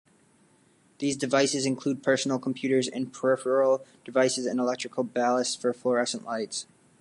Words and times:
These 0.97 1.15
devices 1.15 1.63
include 1.63 2.01
personal 2.01 2.39
computers 2.39 2.87
and 2.87 3.13
peripheral 3.13 3.85
devices, 4.03 4.47
and 4.47 4.59
electrical 4.59 5.05
ballasts 5.05 5.55
for 5.55 5.73
fluorescent 5.73 6.23
lights. 6.25 6.65